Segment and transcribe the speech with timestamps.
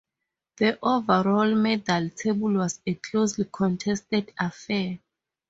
[0.57, 4.97] The overall medal table was a closely contested affair.